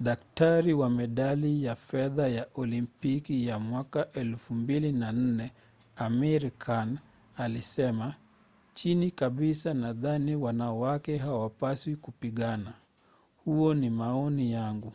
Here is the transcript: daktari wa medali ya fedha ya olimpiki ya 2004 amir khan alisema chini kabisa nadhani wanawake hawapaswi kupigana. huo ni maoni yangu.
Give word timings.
daktari 0.00 0.74
wa 0.74 0.90
medali 0.90 1.64
ya 1.64 1.74
fedha 1.76 2.28
ya 2.28 2.46
olimpiki 2.54 3.46
ya 3.46 3.56
2004 3.58 5.50
amir 5.96 6.52
khan 6.58 6.98
alisema 7.36 8.16
chini 8.74 9.10
kabisa 9.10 9.74
nadhani 9.74 10.36
wanawake 10.36 11.18
hawapaswi 11.18 11.96
kupigana. 11.96 12.74
huo 13.44 13.74
ni 13.74 13.90
maoni 13.90 14.52
yangu. 14.52 14.92